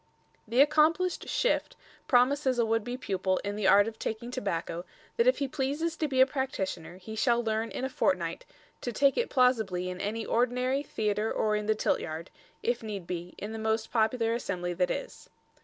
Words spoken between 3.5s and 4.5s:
the art of taking